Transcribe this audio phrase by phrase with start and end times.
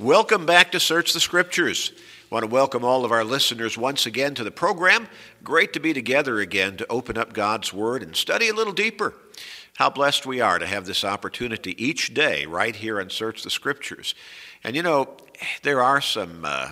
[0.00, 1.90] Welcome back to Search the Scriptures.
[2.30, 5.08] I want to welcome all of our listeners once again to the program.
[5.42, 9.12] Great to be together again to open up God's Word and study a little deeper.
[9.74, 13.50] How blessed we are to have this opportunity each day right here on Search the
[13.50, 14.14] Scriptures.
[14.62, 15.16] And you know,
[15.64, 16.70] there are some uh,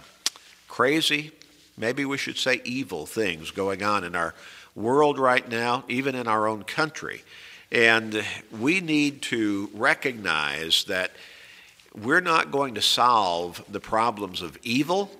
[0.68, 1.32] crazy,
[1.76, 4.36] maybe we should say evil things going on in our
[4.76, 7.24] world right now, even in our own country.
[7.72, 8.24] And
[8.56, 11.10] we need to recognize that
[11.96, 15.10] we're not going to solve the problems of evil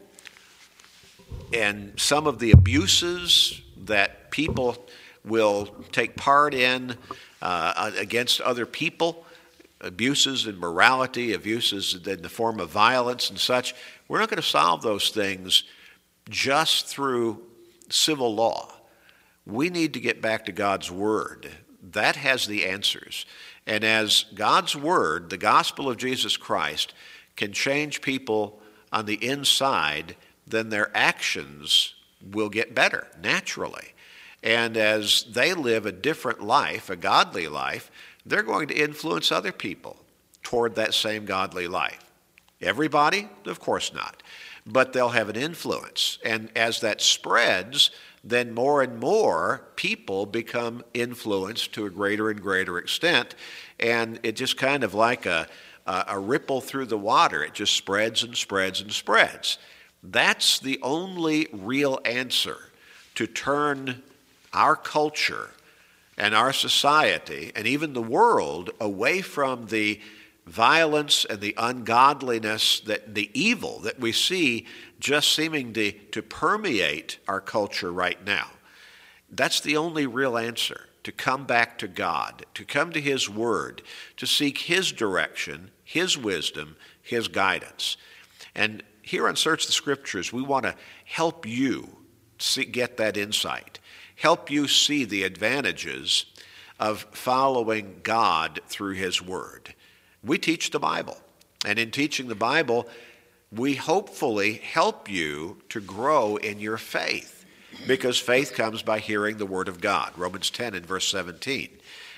[1.53, 4.77] and some of the abuses that people
[5.25, 6.97] will take part in
[7.43, 9.25] uh, against other people,
[9.81, 13.75] abuses in morality, abuses in the form of violence and such.
[14.09, 15.65] We're not going to solve those things
[16.29, 17.43] just through
[17.89, 18.73] civil law.
[19.47, 21.51] We need to get back to God's Word.
[21.93, 23.27] That has the answers.
[23.67, 26.95] And as God's Word, the gospel of Jesus Christ,
[27.37, 28.61] can change people
[28.93, 30.17] on the inside,
[30.47, 31.95] then their actions
[32.33, 33.93] will get better naturally.
[34.43, 37.91] And as they live a different life, a godly life,
[38.25, 39.97] they're going to influence other people
[40.43, 42.05] toward that same godly life.
[42.61, 43.29] Everybody?
[43.45, 44.23] Of course not.
[44.65, 46.19] But they'll have an influence.
[46.25, 47.91] And as that spreads,
[48.25, 53.35] then more and more people become influenced to a greater and greater extent.
[53.79, 55.47] And it just kind of like a,
[55.87, 59.59] a, a ripple through the water, it just spreads and spreads and spreads.
[60.03, 62.59] That's the only real answer
[63.17, 64.03] to turn
[64.53, 65.51] our culture
[66.17, 70.01] and our society and even the world away from the
[70.47, 74.67] violence and the ungodliness that the evil that we see
[75.01, 78.49] just seeming to, to permeate our culture right now.
[79.31, 83.81] That's the only real answer to come back to God, to come to His Word,
[84.17, 87.97] to seek His direction, His wisdom, His guidance.
[88.57, 91.99] And here on Search the Scriptures, we want to help you
[92.41, 93.79] see, get that insight,
[94.17, 96.25] help you see the advantages
[96.81, 99.77] of following God through His Word.
[100.25, 101.19] We teach the Bible.
[101.65, 102.89] And in teaching the Bible,
[103.53, 107.36] we hopefully help you to grow in your faith
[107.87, 110.13] because faith comes by hearing the Word of God.
[110.17, 111.69] Romans 10 and verse 17.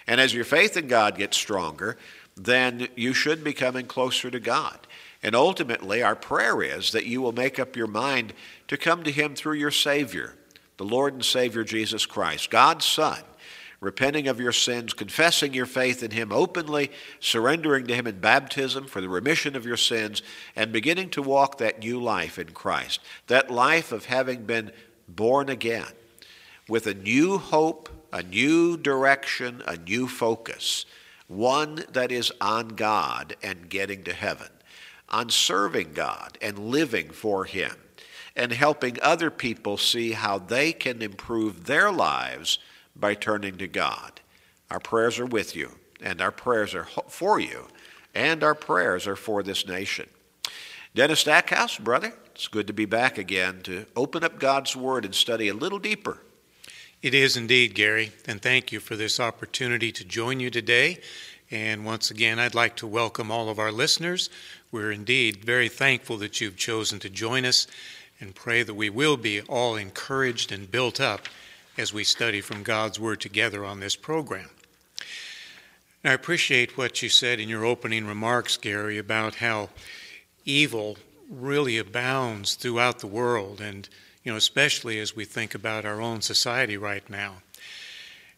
[0.07, 1.99] And as your faith in God gets stronger,
[2.37, 4.79] then you should be coming closer to God.
[5.23, 8.33] And ultimately, our prayer is that you will make up your mind
[8.69, 10.35] to come to Him through your Savior,
[10.77, 13.19] the Lord and Savior Jesus Christ, God's Son,
[13.81, 18.87] repenting of your sins, confessing your faith in Him openly, surrendering to Him in baptism
[18.87, 20.23] for the remission of your sins,
[20.55, 23.01] and beginning to walk that new life in Christ.
[23.27, 24.71] That life of having been
[25.09, 25.87] born again
[26.69, 30.87] with a new hope, a new direction, a new focus,
[31.27, 34.49] one that is on God and getting to heaven,
[35.09, 37.75] on serving God and living for Him,
[38.37, 42.59] and helping other people see how they can improve their lives
[42.95, 44.21] by turning to God.
[44.71, 47.69] Our prayers are with you, and our prayers are for you,
[48.15, 50.09] and our prayers are for this nation.
[50.95, 55.13] Dennis Stackhouse, brother, it's good to be back again to open up God's Word and
[55.13, 56.19] study a little deeper.
[57.03, 61.01] It is indeed, Gary, and thank you for this opportunity to join you today.
[61.51, 64.31] And once again, I'd like to welcome all of our listeners.
[64.71, 67.67] We're indeed very thankful that you've chosen to join us
[68.21, 71.23] and pray that we will be all encouraged and built up
[71.77, 74.51] as we study from God's Word together on this program.
[76.05, 79.71] I appreciate what you said in your opening remarks, Gary, about how
[80.45, 83.89] evil really abounds throughout the world, and
[84.25, 87.37] you know, especially as we think about our own society right now.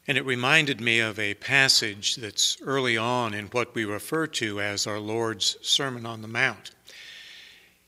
[0.07, 4.61] And it reminded me of a passage that's early on in what we refer to
[4.61, 6.71] as our Lord's Sermon on the Mount.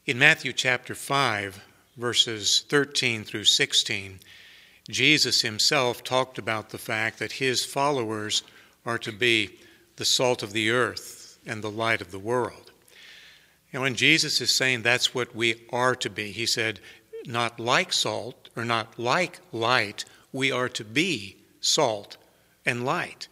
[0.04, 1.64] In Matthew chapter 5,
[1.96, 4.20] verses 13 through 16,
[4.88, 8.42] Jesus himself talked about the fact that his followers
[8.84, 9.58] are to be
[9.96, 12.71] the salt of the earth and the light of the world.
[13.72, 16.80] And when Jesus is saying that's what we are to be, he said,
[17.26, 22.16] not like salt or not like light, we are to be salt
[22.66, 23.28] and light.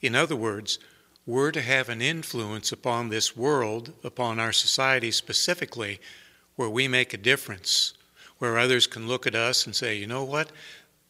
[0.00, 0.78] In other words,
[1.26, 6.00] we're to have an influence upon this world, upon our society specifically,
[6.56, 7.94] where we make a difference,
[8.38, 10.50] where others can look at us and say, you know what?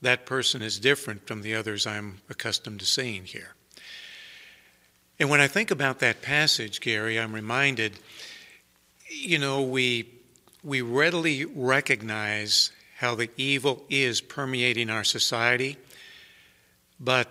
[0.02, 3.54] that person is different from the others I'm accustomed to seeing here.
[5.18, 7.98] And when I think about that passage, Gary, I'm reminded,
[9.12, 10.08] you know, we,
[10.62, 15.76] we readily recognize how the evil is permeating our society,
[16.98, 17.28] but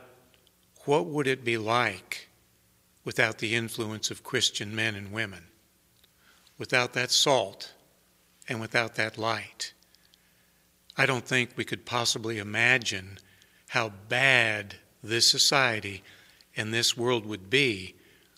[0.85, 2.27] what would it be like
[3.05, 5.45] without the influence of Christian men and women?
[6.61, 7.73] without that salt
[8.47, 9.73] and without that light,
[10.95, 13.17] I don't think we could possibly imagine
[13.69, 16.03] how bad this society
[16.55, 17.95] and this world would be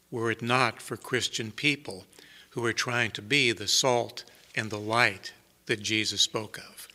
[0.10, 2.06] were it not for Christian people
[2.54, 4.24] who are trying to be the salt
[4.56, 5.34] and the light
[5.66, 6.88] that Jesus spoke of.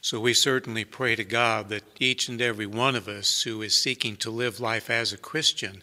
[0.00, 3.82] So we certainly pray to God that each and every one of us who is
[3.82, 5.82] seeking to live life as a Christian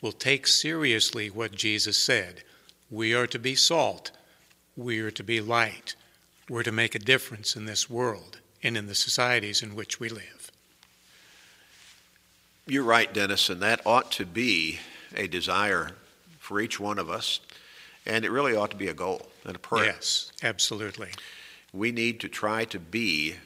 [0.00, 2.42] will take seriously what Jesus said.
[2.90, 4.10] We are to be salt,
[4.76, 5.94] we are to be light,
[6.48, 10.08] we're to make a difference in this world and in the societies in which we
[10.08, 10.50] live.
[12.66, 14.78] You're right, Dennis, and that ought to be
[15.16, 15.92] a desire
[16.38, 17.40] for each one of us,
[18.06, 19.86] and it really ought to be a goal and a prayer.
[19.86, 21.10] Yes, absolutely.
[21.72, 23.36] We need to try to be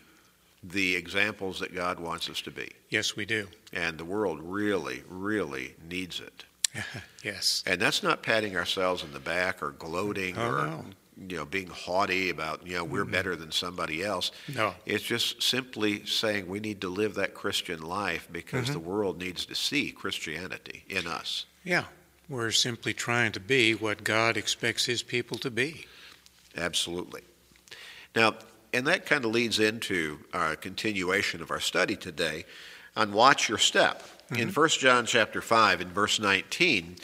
[0.64, 2.70] the examples that God wants us to be.
[2.90, 3.46] Yes, we do.
[3.72, 6.44] And the world really, really needs it.
[7.22, 7.62] yes.
[7.66, 10.84] And that's not patting ourselves in the back or gloating Oh, or no.
[11.28, 14.32] you know being haughty about you know we're better than somebody else.
[14.54, 14.74] No.
[14.84, 18.72] It's just simply saying we need to live that Christian life because Mm-hmm.
[18.74, 21.46] the world needs to see Christianity in us.
[21.64, 21.84] Yeah.
[22.28, 25.86] We're simply trying to be what God expects His people to be.
[26.56, 27.22] Absolutely.
[28.14, 28.34] Now,
[28.72, 32.44] and that kind of leads into our continuation of our study today
[32.96, 34.02] on watch your step.
[34.30, 34.60] In mm-hmm.
[34.60, 36.96] 1 John chapter 5 in verse 19,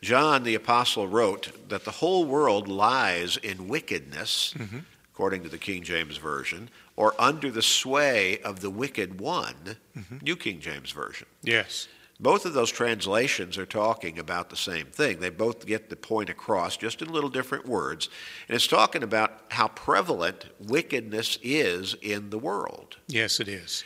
[0.00, 4.78] John the apostle wrote that the whole world lies in wickedness, mm-hmm.
[5.12, 10.18] according to the King James version, or under the sway of the wicked one, mm-hmm.
[10.22, 11.26] New King James version.
[11.42, 11.88] Yes.
[12.20, 15.20] Both of those translations are talking about the same thing.
[15.20, 18.08] They both get the point across, just in little different words.
[18.48, 22.96] And it's talking about how prevalent wickedness is in the world.
[23.06, 23.84] Yes, it is.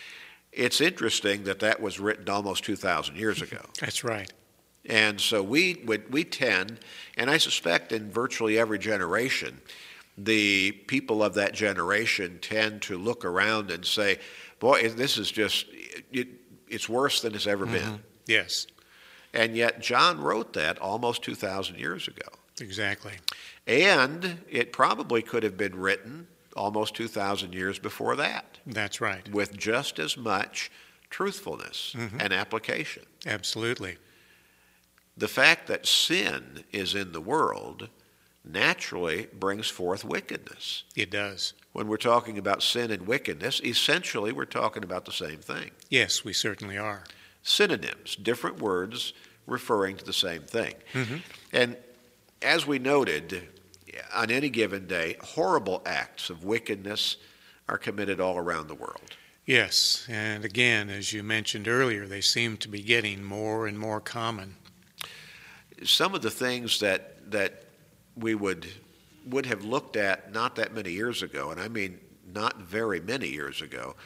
[0.50, 3.60] It's interesting that that was written almost 2,000 years ago.
[3.80, 4.32] That's right.
[4.86, 6.80] And so we, we tend,
[7.16, 9.60] and I suspect in virtually every generation,
[10.16, 14.18] the people of that generation tend to look around and say,
[14.58, 15.66] boy, this is just,
[16.10, 16.28] it,
[16.68, 17.74] it's worse than it's ever mm-hmm.
[17.74, 18.02] been.
[18.32, 18.66] Yes,
[19.34, 22.28] And yet, John wrote that almost 2,000 years ago.
[22.60, 23.14] exactly.
[23.66, 26.26] And it probably could have been written
[26.56, 29.26] almost 2,000 years before that That's right.
[29.30, 30.70] with just as much
[31.10, 32.20] truthfulness mm-hmm.
[32.20, 33.04] and application.
[33.26, 33.96] Absolutely.
[35.16, 37.88] The fact that sin is in the world
[38.44, 40.84] naturally brings forth wickedness.
[40.96, 41.54] It does.
[41.72, 45.70] When we're talking about sin and wickedness, essentially we're talking about the same thing.
[45.88, 47.04] Yes, we certainly are.
[47.42, 49.12] Synonyms, different words
[49.46, 50.74] referring to the same thing.
[50.92, 51.16] Mm-hmm.
[51.52, 51.76] And
[52.40, 53.48] as we noted,
[54.14, 57.16] on any given day, horrible acts of wickedness
[57.68, 59.16] are committed all around the world.
[59.44, 64.00] Yes, and again, as you mentioned earlier, they seem to be getting more and more
[64.00, 64.54] common.
[65.82, 67.64] Some of the things that that
[68.16, 68.66] we would
[69.26, 71.98] would have looked at not that many years ago, and I mean
[72.32, 73.96] not very many years ago,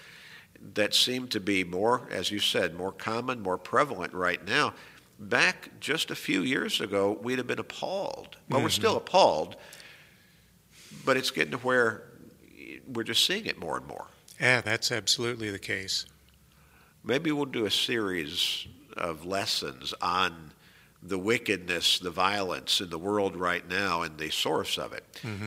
[0.75, 4.75] that seem to be more, as you said, more common, more prevalent right now.
[5.19, 8.37] Back just a few years ago, we'd have been appalled.
[8.49, 9.57] Well, we're still appalled,
[11.05, 12.03] but it's getting to where
[12.87, 14.07] we're just seeing it more and more.
[14.41, 16.05] Yeah, that's absolutely the case.
[17.03, 18.67] Maybe we'll do a series
[18.97, 20.53] of lessons on
[21.03, 25.05] the wickedness, the violence in the world right now, and the source of it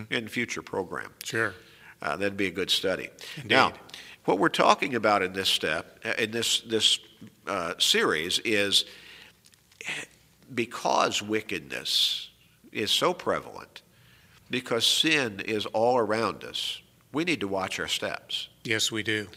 [0.09, 1.11] in future program.
[1.23, 1.53] Sure.
[2.01, 3.09] Uh, that'd be a good study.
[3.35, 3.49] Indeed.
[3.49, 3.73] Now,
[4.29, 6.99] what we're talking about in this step, uh, in this this
[7.47, 8.85] uh, series, is
[10.53, 12.29] because wickedness
[12.71, 13.81] is so prevalent,
[14.51, 16.79] because sin is all around us.
[17.11, 18.49] We need to watch our steps.
[18.63, 19.29] Yes, we do.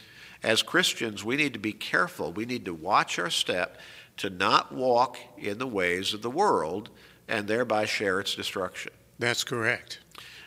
[0.42, 2.30] As Christians, we need to be careful.
[2.30, 3.78] We need to watch our step
[4.18, 6.90] to not walk in the ways of the world
[7.28, 8.92] and thereby share its destruction.
[9.18, 10.00] That's correct.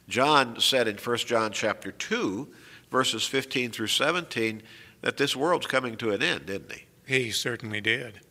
[0.07, 2.47] John said in 1 John chapter 2,
[2.91, 4.61] verses 15 through 17,
[5.01, 6.85] that this world's coming to an end, didn't he?
[7.05, 8.21] He certainly did.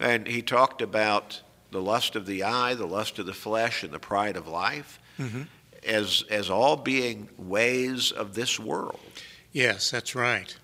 [0.00, 3.92] And he talked about the lust of the eye, the lust of the flesh, and
[3.92, 5.46] the pride of life Mhm.
[5.84, 9.00] as, as all being ways of this world.
[9.52, 10.54] Yes, that's right.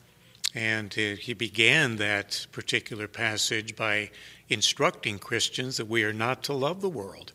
[0.54, 4.10] And uh, he began that particular passage by
[4.48, 7.32] instructing Christians that we are not to love the world.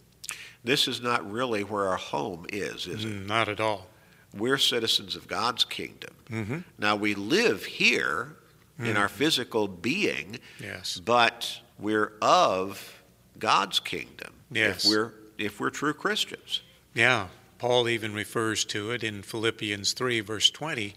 [0.63, 3.07] This is not really where our home is, is it?
[3.07, 3.87] Mm, Not at all.
[4.33, 6.13] We're citizens of God's kingdom.
[6.29, 6.63] Mhm.
[6.77, 8.35] Now, we live here
[8.79, 10.99] in our physical being, Yes.
[11.03, 13.01] but we're of
[13.39, 14.83] God's kingdom Yes.
[14.85, 16.61] if we're if we're true Christians.
[16.95, 17.27] Yeah.
[17.59, 20.95] Paul even refers to it in Philippians 3, verse 20,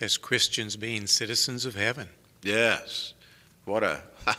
[0.00, 2.08] as Christians being citizens of heaven.
[2.42, 3.14] Yes.
[3.64, 4.02] What a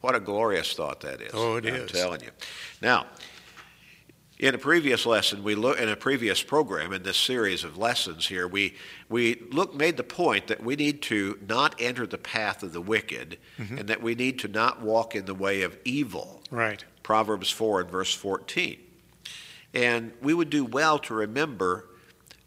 [0.00, 1.30] what a glorious thought that is.
[1.34, 1.90] Oh, it I'm is.
[1.90, 2.30] telling you.
[2.82, 3.06] Now,
[4.38, 8.26] In a previous lesson, we look in a previous program in this series of lessons
[8.26, 8.74] here, we
[9.08, 12.80] we look made the point that we need to not enter the path of the
[12.80, 16.42] wicked, and that we need to not walk in the way of evil.
[16.50, 16.84] Right.
[17.04, 18.78] Proverbs four and verse fourteen,
[19.72, 21.86] and we would do well to remember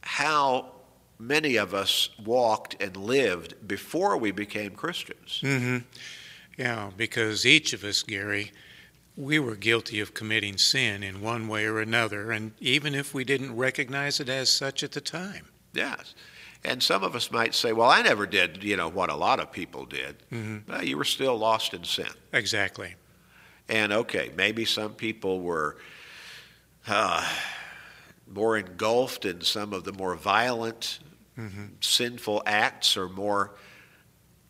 [0.02, 0.74] how
[1.20, 5.40] many of us walked and lived before we became Christians.
[5.42, 5.78] Mm-hmm.
[6.58, 8.52] Yeah, because each of us, Gary,
[9.18, 13.24] we were guilty of committing sin in one way or another, and even if we
[13.24, 15.48] didn't recognize it as such at the time.
[15.74, 16.14] Yes.
[16.64, 19.40] And some of us might say, well, I never did, you know, what a lot
[19.40, 20.18] of people did.
[20.32, 20.72] Mm-hmm.
[20.72, 22.08] Well, you were still lost in sin.
[22.32, 22.96] Exactly.
[23.68, 25.78] And okay, maybe some people were
[26.88, 27.28] uh,
[28.32, 31.00] more engulfed in some of the more violent,
[31.38, 31.66] Mm-hmm.
[31.82, 33.54] sinful acts or more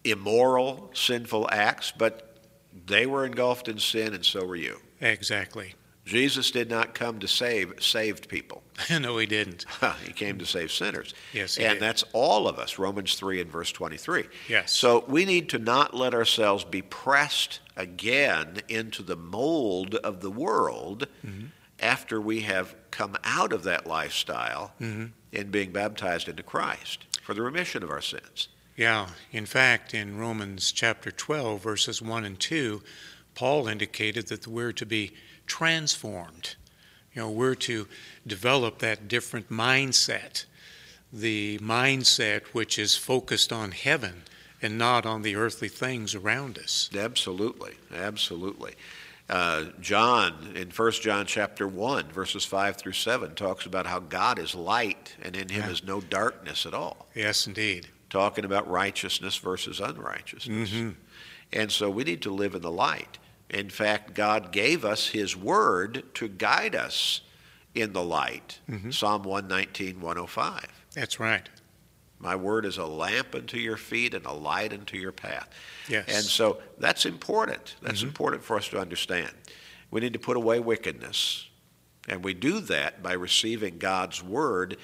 [0.05, 2.26] immoral, sinful acts, but
[2.85, 4.77] they were engulfed in sin, and so were you.
[5.01, 5.73] Exactly.
[6.05, 8.63] Jesus did not come to save saved people.
[8.89, 9.65] no, he didn't.
[10.05, 11.13] he came to save sinners.
[11.33, 11.81] Yes, he and did.
[11.81, 14.23] that's all of us, Romans 3 and verse 23.
[14.47, 14.71] Yes.
[14.71, 20.31] So we need to not let ourselves be pressed again into the mold of the
[20.31, 21.47] world Mm-hmm.
[21.81, 25.07] after we have come out of that lifestyle Mm-hmm.
[25.33, 28.47] in being baptized into Christ for the remission of our sins.
[28.77, 29.07] Yeah.
[29.31, 32.81] In fact, in Romans chapter 12, verses 1 and 2,
[33.33, 35.13] Paul indicated that we're to be
[35.47, 36.55] transformed.
[37.13, 37.87] You know, we're to
[38.25, 40.45] develop that different mindset,
[41.11, 44.21] the mindset which is focused on heaven
[44.61, 46.89] and not on the earthly things around us.
[46.95, 48.75] Absolutely, absolutely.
[49.29, 54.39] Uh, John in 1 John chapter 1 verses 5 through 7 talks about how God
[54.39, 55.71] is light and in him Yeah.
[55.71, 57.07] is no darkness at all.
[57.13, 57.87] Yes, indeed.
[58.09, 60.69] Talking about righteousness versus unrighteousness.
[60.69, 60.89] Mm-hmm.
[61.53, 63.17] And so we need to live in the light.
[63.49, 67.21] In fact, God gave us His Word to guide us
[67.73, 68.59] in the light.
[68.69, 68.91] Mm-hmm.
[68.91, 70.83] Psalm 119, 105.
[70.93, 71.47] That's right.
[72.19, 75.49] My Word is a lamp unto your feet and a light unto your path.
[75.87, 76.05] Yes.
[76.07, 77.75] And so that's important.
[77.81, 78.07] That's mm-hmm.
[78.07, 79.31] important for us to understand.
[79.91, 81.47] We need to put away wickedness.
[82.09, 84.77] And we do that by receiving God's Word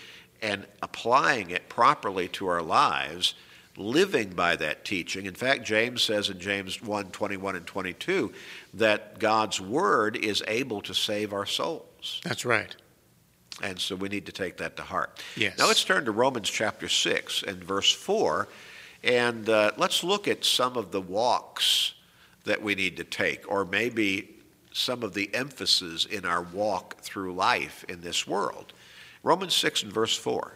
[0.43, 3.33] and applying it properly to our lives,
[3.77, 5.25] living by that teaching.
[5.25, 8.31] In fact, James says in James 1 21 and 22
[8.75, 12.21] that God's Word is able to save our souls.
[12.23, 12.75] That's right.
[13.61, 15.23] And so we need to take that to heart.
[15.37, 15.57] Yes.
[15.57, 18.47] Now let's turn to Romans chapter 6 and verse 4,
[19.03, 21.93] and uh, let's look at some of the walks
[22.43, 24.35] that we need to take, or maybe
[24.73, 28.73] some of the emphasis in our walk through life in this world.
[29.23, 30.53] Romans 6 and verse 4.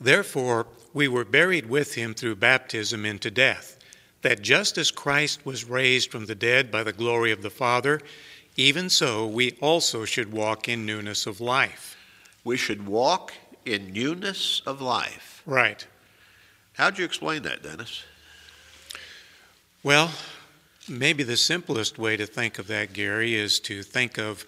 [0.00, 3.78] Therefore, we were buried with him through baptism into death,
[4.22, 8.00] that just as Christ was raised from the dead by the glory of the Father,
[8.56, 11.96] even so we also should walk in newness of life.
[12.42, 13.32] We should walk
[13.64, 15.42] in newness of life.
[15.46, 15.86] Right.
[16.74, 18.04] How'd you explain that, Dennis?
[19.82, 20.10] Well,
[20.88, 24.44] maybe the simplest way to think of that, Gary, is to think of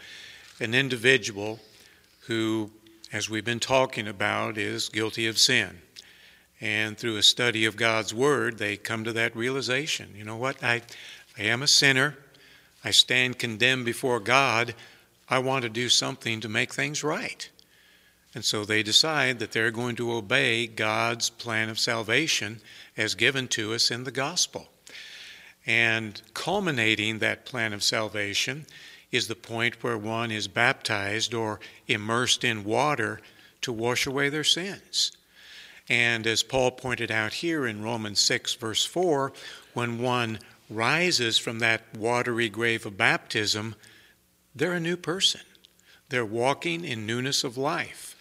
[0.60, 1.60] an individual
[2.20, 2.70] who,
[3.12, 5.80] as we've been talking about, is guilty of sin.
[6.60, 10.62] And through a study of God's Word, they come to that realization you know what?
[10.62, 10.82] I,
[11.38, 12.16] I am a sinner.
[12.84, 14.74] I stand condemned before God.
[15.28, 17.48] I want to do something to make things right.
[18.34, 22.60] And so they decide that they're going to obey God's plan of salvation
[22.96, 24.68] as given to us in the gospel.
[25.66, 28.66] And culminating that plan of salvation
[29.12, 33.20] is the point where one is baptized or immersed in water
[33.62, 35.12] to wash away their sins.
[35.88, 39.32] And as Paul pointed out here in Romans 6, verse 4,
[39.74, 43.76] when one rises from that watery grave of baptism,
[44.54, 45.42] they're a new person.
[46.08, 48.16] They're walking in newness of life.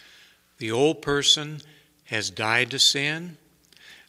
[0.58, 1.60] The old person
[2.04, 3.36] has died to sin.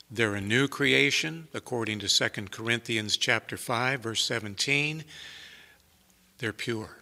[0.09, 5.03] They're a new creation, according to 2 Corinthians chapter 5, verse 17.
[6.39, 6.97] They're pure.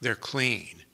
[0.00, 0.84] They're clean.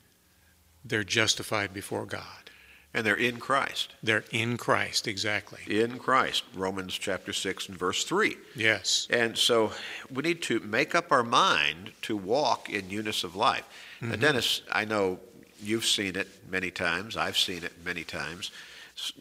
[0.85, 2.50] They're justified before God.
[2.92, 3.94] And they're in Christ.
[4.02, 5.61] They're in Christ, exactly.
[5.66, 6.44] In Christ.
[6.54, 8.37] Romans chapter 6 and verse 3.
[8.54, 9.09] Yes.
[9.11, 9.73] And so
[10.12, 13.64] we need to make up our mind to walk in newness of life.
[14.00, 14.21] Now, mm-hmm.
[14.21, 15.18] Dennis, I know
[15.61, 17.16] you've seen it many times.
[17.16, 18.52] I've seen it many times.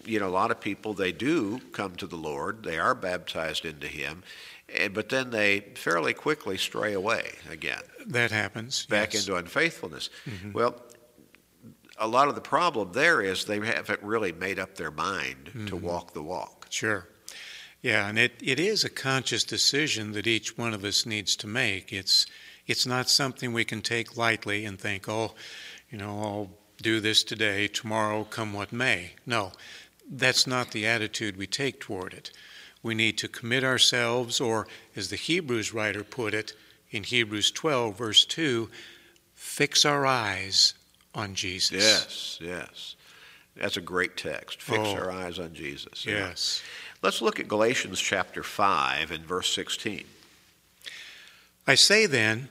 [0.05, 3.65] You know, a lot of people, they do come to the Lord, they are baptized
[3.65, 4.21] into Him,
[4.93, 8.85] but then they fairly quickly stray away again, That happens.
[8.85, 9.23] back yes.
[9.27, 10.09] into unfaithfulness.
[10.25, 10.53] Mm-hmm.
[10.53, 10.81] Well,
[11.97, 15.51] a lot of the problem there is they haven't really made up their mind to
[15.75, 15.85] mm-hmm.
[15.85, 16.67] walk the walk.
[16.69, 17.07] Sure.
[17.81, 21.47] Yeah, and it, it is a conscious decision that each one of us needs to
[21.47, 21.91] make.
[21.91, 22.25] It's
[22.65, 25.33] it's not something we can take lightly and think, oh,
[25.89, 26.49] you know, I'll
[26.81, 29.11] do this today, tomorrow come what may.
[29.25, 29.51] No,
[30.09, 32.31] that's not the attitude we take toward it.
[32.83, 36.53] We need to commit ourselves, or as the Hebrews writer put it
[36.91, 38.69] in Hebrews 12, verse 2,
[39.33, 40.73] fix our eyes
[41.15, 41.71] on Jesus.
[41.71, 42.95] Yes, yes.
[43.55, 44.61] That's a great text.
[44.61, 44.95] Fix Oh.
[44.95, 46.05] our eyes on Jesus.
[46.05, 46.27] Yeah.
[46.29, 46.61] Yes.
[47.01, 50.05] Let's look at Galatians chapter 5 and verse 16.
[51.65, 52.49] I say then,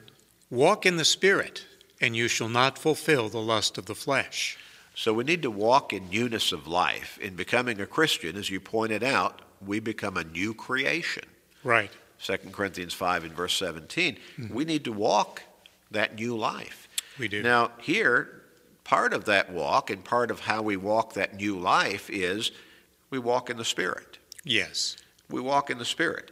[0.50, 1.66] walk in the Spirit,
[2.00, 4.56] and you shall not fulfill the lust of the flesh.
[4.94, 7.18] So we need to walk in newness of life.
[7.18, 11.24] In becoming a Christian, as you pointed out, we become a new creation.
[11.64, 11.90] Right.
[12.22, 14.16] 2 Corinthians 5 and verse 17.
[14.50, 15.42] We need to walk
[15.90, 16.88] that new life.
[17.18, 17.42] We do.
[17.42, 18.42] Now, here,
[18.84, 22.52] part of that walk and part of how we walk that new life is
[23.10, 24.18] we walk in the Spirit.
[24.44, 24.96] Yes.
[25.28, 26.30] We walk in the Spirit.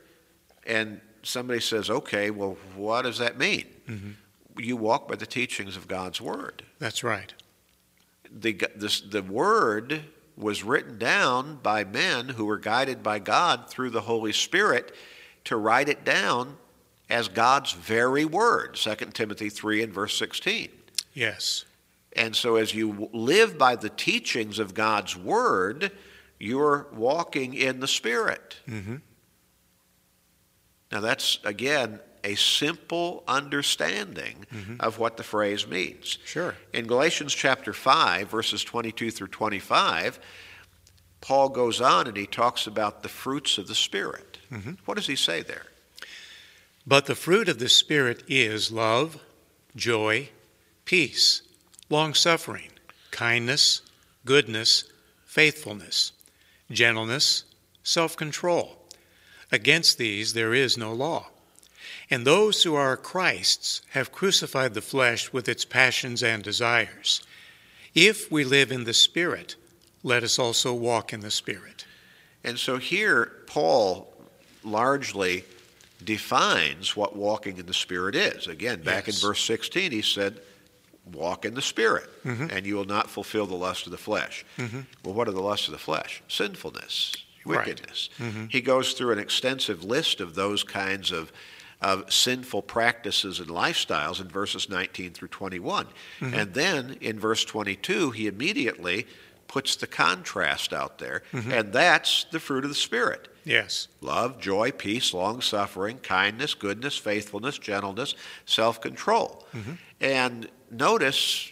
[0.66, 3.66] And somebody says, okay, well, what does that mean?
[3.88, 4.14] Mhm.
[4.58, 6.64] You walk by the teachings of God's Word.
[6.78, 7.32] That's right.
[8.32, 10.02] The, this, the Word
[10.40, 14.94] was written down by men who were guided by God through the Holy Spirit
[15.44, 16.56] to write it down
[17.08, 20.68] as God's very Word, 2 Timothy 3 and verse 16.
[21.14, 21.64] Yes.
[22.14, 25.92] And so, as you live by the teachings of God's Word,
[26.38, 28.56] you're walking in the Spirit.
[28.66, 28.96] hmm
[30.90, 34.46] Now, that's, again, a simple understanding
[34.80, 36.18] of what the phrase means.
[36.24, 36.54] Sure.
[36.72, 40.18] In Galatians chapter 5, verses 22 through 25,
[41.20, 44.38] Paul goes on and he talks about the fruits of the Spirit.
[44.50, 44.78] Mhm.
[44.84, 45.66] What does he say there?
[46.86, 49.18] But the fruit of the Spirit is love,
[49.76, 50.30] joy,
[50.84, 51.42] peace,
[51.88, 52.70] long suffering,
[53.10, 53.82] kindness,
[54.24, 54.84] goodness,
[55.26, 56.12] faithfulness,
[56.70, 57.44] gentleness,
[57.82, 58.88] self control.
[59.52, 61.28] Against these there is no law.
[62.10, 67.22] And those who are Christ's have crucified the flesh with its passions and desires.
[67.94, 69.54] If we live in the Spirit,
[70.02, 71.84] let us also walk in the Spirit.
[72.42, 74.12] And so here, Paul
[74.64, 75.44] largely
[76.02, 78.46] defines what walking in the Spirit is.
[78.46, 79.16] Again, back Yes.
[79.22, 80.40] in verse 16, he said,
[81.12, 82.52] Walk in the Spirit, Mhm.
[82.52, 84.44] and you will not fulfill the lust of the flesh.
[84.58, 84.86] Mhm.
[85.02, 86.22] Well, what are the lusts of the flesh?
[86.28, 87.66] Sinfulness, Right.
[87.66, 88.10] wickedness.
[88.18, 88.50] Mhm.
[88.50, 91.32] He goes through an extensive list of those kinds of,
[91.82, 95.86] of sinful practices and lifestyles in verses 19 through 21.
[96.20, 96.34] Mm-hmm.
[96.34, 99.06] And then in verse 22, he immediately
[99.48, 101.50] puts the contrast out there, mm-hmm.
[101.50, 103.88] and that's the fruit of the Spirit Yes.
[104.00, 108.14] love, joy, peace, long suffering, kindness, goodness, faithfulness, gentleness,
[108.44, 109.44] self control.
[109.52, 109.72] Mm-hmm.
[110.00, 111.50] And notice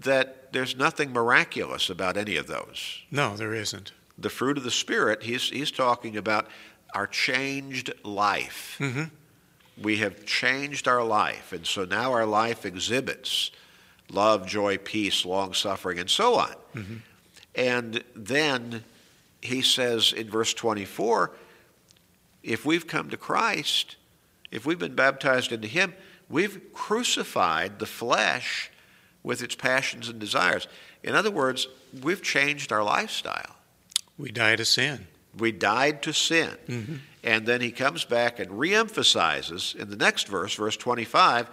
[0.00, 3.02] that there's nothing miraculous about any of those.
[3.10, 3.92] No, there isn't.
[4.18, 6.48] The fruit of the Spirit, he's, he's talking about
[6.94, 8.76] our changed life.
[8.78, 9.10] Mhm.
[9.80, 13.50] We have changed our life, and so now our life exhibits
[14.10, 17.02] love, joy, peace, long suffering, and so on.
[17.54, 18.84] And then
[19.40, 21.32] he says in verse 24
[22.42, 23.96] if we've come to Christ,
[24.50, 25.94] if we've been baptized into him,
[26.28, 28.70] we've crucified the flesh
[29.22, 30.68] with its passions and desires.
[31.02, 31.66] In other words,
[32.02, 33.56] we've changed our lifestyle.
[34.18, 35.06] We die to sin.
[35.36, 36.50] We died to sin.
[36.68, 36.98] Mhm.
[37.24, 41.48] And then he comes back and reemphasizes in the next verse, verse 25,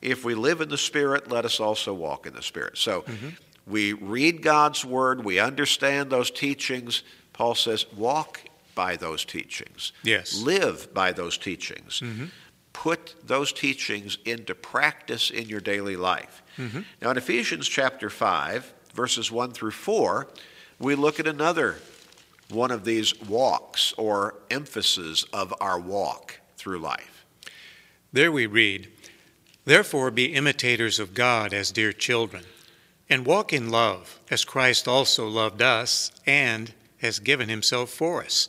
[0.00, 2.78] if we live in the Spirit, let us also walk in the Spirit.
[2.78, 3.30] So mm-hmm.
[3.66, 7.02] we read God's Word, we understand those teachings.
[7.32, 8.40] Paul says, walk
[8.76, 10.40] by those teachings, Yes.
[10.40, 12.00] live by those teachings.
[12.00, 12.26] Mm-hmm.
[12.72, 16.42] Put those teachings into practice in your daily life.
[16.58, 16.80] Mm-hmm.
[17.02, 20.28] Now, in Ephesians chapter 5, verses 1 through 4,
[20.78, 21.76] we look at another
[22.50, 27.24] one of these walks or emphases of our walk through life.
[28.12, 28.88] There we read,
[29.64, 32.44] Therefore be imitators of God as dear children,
[33.10, 38.48] and walk in love, as Christ also loved us and has given himself for us,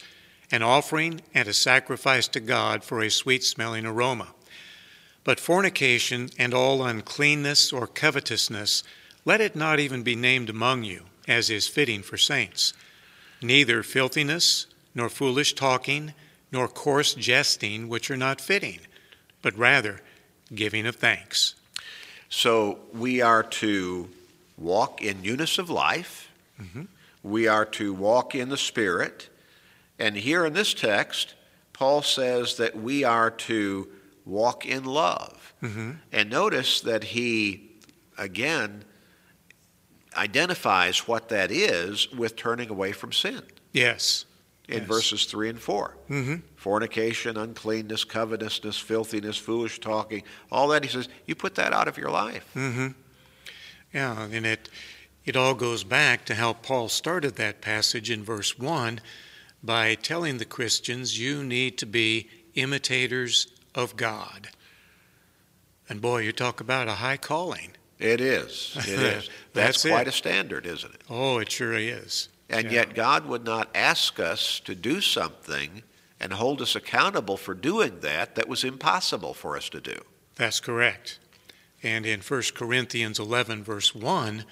[0.52, 4.30] an offering and a sacrifice to God for a sweet smelling aroma.
[5.24, 8.84] But fornication and all uncleanness or covetousness,
[9.26, 12.74] let it not even be named among you, as is fitting for saints.
[13.41, 16.13] Neither filthiness, nor foolish talking,
[16.52, 18.80] nor coarse jesting, which are not fitting,
[19.41, 20.02] but rather
[20.54, 21.56] giving of thanks.
[22.30, 24.10] So we are to
[24.58, 26.32] walk in newness of life.
[27.23, 29.30] We are to walk in the Spirit.
[30.00, 31.36] And here in this text,
[31.73, 33.88] Paul says that we are to
[34.26, 35.54] walk in love.
[35.62, 35.91] Mm-hmm.
[36.12, 37.69] And notice that he,
[38.17, 38.84] again,
[40.18, 44.26] identifies what that is with turning away from sin Yes.
[44.68, 44.88] in Yes.
[44.88, 45.96] verses 3 and 4.
[46.10, 46.36] Mm-hmm.
[46.56, 50.84] Fornication, uncleanness, covetousness, filthiness, foolish talking, all that.
[50.84, 52.46] He says, you put that out of your life.
[52.56, 52.88] Mm-hmm.
[53.94, 54.70] Yeah, and it
[55.26, 59.02] it all goes back to how Paul started that passage in verse 1
[59.62, 64.50] by telling the Christians you need to be imitators of God.
[65.90, 67.72] And boy, you talk about a high calling.
[68.00, 68.74] It is.
[68.78, 69.00] It is.
[69.00, 70.10] That's, That's quite it.
[70.10, 71.02] a standard, isn't it?
[71.10, 72.30] Oh, it sure is.
[72.50, 72.72] And Yeah.
[72.80, 75.84] yet, God would not ask us to do something
[76.20, 80.00] and hold us accountable for doing that that was impossible for us to do.
[80.36, 81.20] That's correct.
[81.84, 84.46] And in 1 Corinthians 11, verse 1,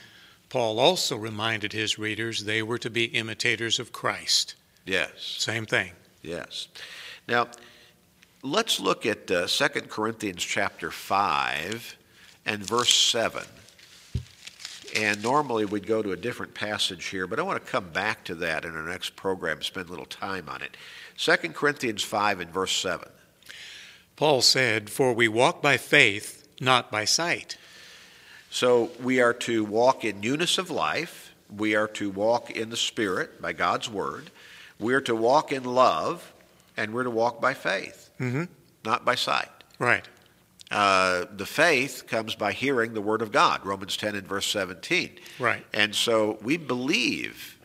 [0.49, 4.55] Paul also reminded his readers they were to be imitators of Christ.
[4.85, 5.91] Yes, Same thing.
[6.21, 6.67] yes.
[7.27, 7.47] Now,
[8.43, 11.95] let's look at uh, 2 Corinthians chapter 5
[12.45, 13.43] and verse 7.
[14.95, 18.23] And normally we'd go to a different passage here, but I want to come back
[18.25, 20.77] to that in our next program, spend a little time on it.
[21.17, 23.09] 2 Corinthians 5 and verse 7.
[24.15, 27.57] Paul said, For we walk by faith, not by sight.
[28.49, 31.35] So we are to walk in newness of life.
[31.53, 34.31] We are to walk in the Spirit by God's Word.
[34.79, 36.31] We are to walk in love,
[36.77, 38.45] and we're to walk by faith, Mm-hmm.
[38.85, 39.49] not by sight.
[39.77, 40.07] Right.
[40.71, 45.11] Uh, the faith comes by hearing the Word of God, Romans 10 and verse 17.
[45.39, 45.63] Right.
[45.73, 47.57] And so we believe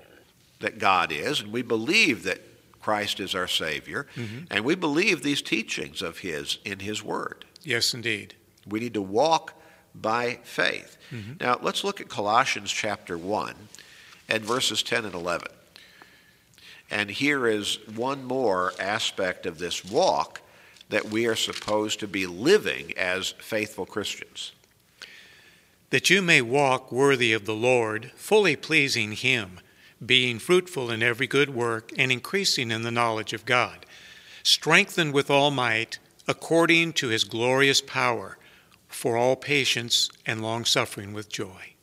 [0.60, 2.40] that God is, and we believe that
[2.82, 4.46] Christ is our Savior, Mhm.
[4.50, 7.44] and we believe these teachings of His in His Word.
[7.62, 8.34] Yes, indeed.
[8.66, 9.54] We need to walk
[9.94, 10.96] by faith.
[11.10, 11.40] Mhm.
[11.40, 13.68] Now, let's look at Colossians chapter 1
[14.28, 15.48] and verses 10 and 11.
[16.90, 20.40] And here is one more aspect of this walk
[20.90, 24.52] that we are supposed to be living as faithful Christians.
[25.90, 29.60] That you may walk worthy of the Lord, fully pleasing Him,
[30.04, 33.86] being fruitful in every good work, and increasing in the knowledge of God,
[34.42, 35.98] strengthened with all might,
[36.28, 38.36] according to His glorious power,
[38.88, 41.74] for all patience and long suffering with joy.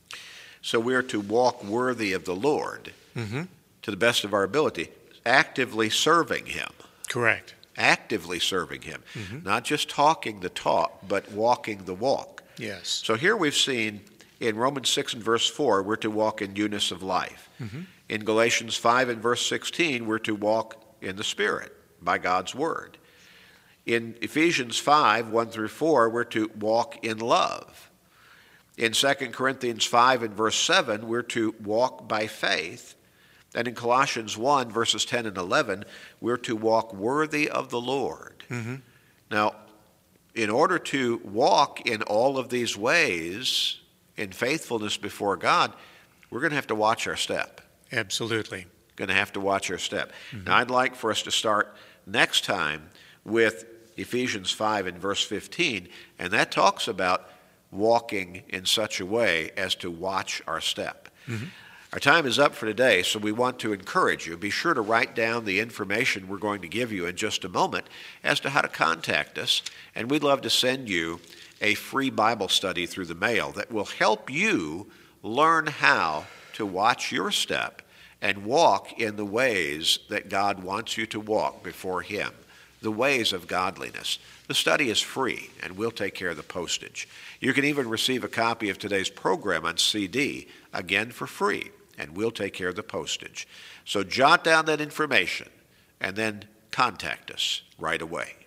[0.61, 3.43] So we are to walk worthy of the Lord Mm-hmm.
[3.81, 4.89] to the best of our ability,
[5.25, 6.69] actively serving Him.
[7.09, 7.55] Correct.
[7.77, 9.03] Actively serving Him.
[9.13, 9.43] Mhm.
[9.43, 12.43] Not just talking the talk, but walking the walk.
[12.57, 13.01] Yes.
[13.05, 14.01] So here we've seen
[14.39, 17.49] in Romans 6 and verse 4, we're to walk in newness of life.
[17.61, 17.85] Mhm.
[18.09, 22.97] In Galatians 5 and verse 16, we're to walk in the Spirit by God's Word.
[23.85, 27.89] In Ephesians 5, 1 through 4, we're to walk in love.
[28.77, 32.95] In 2 Corinthians 5 and verse 7, we're to walk by faith.
[33.55, 35.85] And in Colossians 1, verses 10 and 11,
[36.21, 38.43] we're to walk worthy of the Lord.
[38.49, 38.75] Mm-hmm.
[39.31, 39.55] Now,
[40.35, 43.79] in order to walk in all of these ways
[44.15, 45.73] in faithfulness before God,
[46.29, 47.61] we're going to have to watch our step.
[47.91, 48.67] Absolutely.
[48.95, 50.11] Going to have to watch our step.
[50.45, 52.89] Now, I'd like for us to start next time
[53.23, 55.87] with Ephesians 5 and verse 15,
[56.19, 57.29] and that talks about
[57.71, 61.09] walking in such a way as to watch our step.
[61.93, 64.35] Our time is up for today, so we want to encourage you.
[64.35, 67.49] Be sure to write down the information we're going to give you in just a
[67.49, 67.87] moment
[68.25, 69.61] as to how to contact us,
[69.95, 71.21] and we'd love to send you
[71.61, 74.87] a free Bible study through the mail that will help you
[75.23, 77.81] learn how to watch your step
[78.21, 82.33] and walk in the ways that God wants you to walk before Him,
[82.81, 84.19] the ways of godliness.
[84.47, 87.07] The study is free, and we'll take care of the postage.
[87.39, 92.15] You can even receive a copy of today's program on CD, again for free, and
[92.15, 93.47] we'll take care of the postage.
[93.85, 95.49] So jot down that information
[95.99, 98.35] and then contact us right away.